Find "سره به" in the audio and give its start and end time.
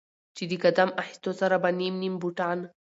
1.39-1.69